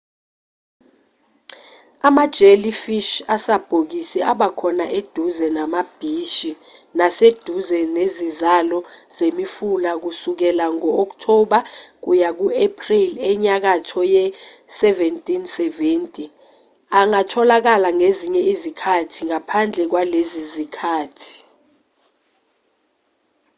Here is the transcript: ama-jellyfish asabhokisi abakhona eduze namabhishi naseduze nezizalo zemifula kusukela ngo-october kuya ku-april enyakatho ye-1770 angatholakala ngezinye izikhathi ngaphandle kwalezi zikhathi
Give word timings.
ama-jellyfish 2.07 3.11
asabhokisi 3.35 4.19
abakhona 4.31 4.85
eduze 4.99 5.47
namabhishi 5.55 6.51
naseduze 6.97 7.79
nezizalo 7.95 8.79
zemifula 9.15 9.91
kusukela 10.03 10.65
ngo-october 10.75 11.61
kuya 12.03 12.29
ku-april 12.39 13.11
enyakatho 13.31 14.01
ye-1770 14.13 16.15
angatholakala 16.99 17.87
ngezinye 17.97 18.41
izikhathi 18.53 19.19
ngaphandle 19.29 19.83
kwalezi 19.91 20.41
zikhathi 20.53 21.35